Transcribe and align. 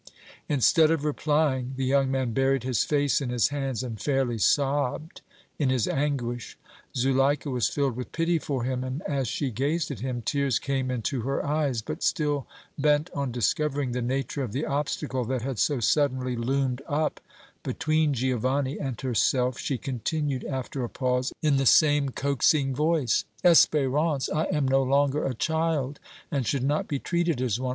Instead 0.49 0.89
of 0.89 1.05
replying, 1.05 1.75
the 1.77 1.85
young 1.85 2.09
man 2.09 2.31
buried 2.33 2.63
his 2.63 2.83
face 2.83 3.21
in 3.21 3.29
his 3.29 3.49
hands 3.49 3.83
and 3.83 4.01
fairly 4.01 4.39
sobbed 4.39 5.21
in 5.59 5.69
his 5.69 5.87
anguish. 5.87 6.57
Zuleika 6.97 7.51
was 7.51 7.69
filled 7.69 7.95
with 7.95 8.11
pity 8.11 8.39
for 8.39 8.63
him, 8.63 8.83
and, 8.83 9.03
as 9.03 9.27
she 9.27 9.51
gazed 9.51 9.91
at 9.91 9.99
him, 9.99 10.23
tears 10.23 10.57
came 10.57 10.89
into 10.89 11.21
her 11.21 11.45
eyes; 11.45 11.83
but 11.83 12.01
still 12.01 12.47
bent 12.79 13.11
on 13.13 13.31
discovering 13.31 13.91
the 13.91 14.01
nature 14.01 14.41
of 14.41 14.53
the 14.53 14.65
obstacle 14.65 15.23
that 15.25 15.43
had 15.43 15.59
so 15.59 15.79
suddenly 15.79 16.35
loomed 16.35 16.81
up 16.87 17.19
between 17.61 18.11
Giovanni 18.15 18.79
and 18.79 18.99
herself, 18.99 19.59
she 19.59 19.77
continued 19.77 20.43
after 20.45 20.83
a 20.83 20.89
pause, 20.89 21.31
in 21.43 21.57
the 21.57 21.67
same 21.67 22.09
coaxing 22.09 22.73
voice: 22.73 23.23
"Espérance, 23.43 24.33
I 24.33 24.45
am 24.45 24.67
no 24.67 24.81
longer 24.81 25.23
a 25.27 25.35
child 25.35 25.99
and 26.31 26.47
should 26.47 26.63
not 26.63 26.87
be 26.87 26.97
treated 26.97 27.39
as 27.39 27.59
one. 27.59 27.69